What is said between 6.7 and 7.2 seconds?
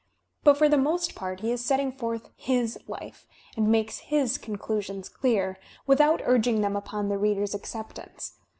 upon the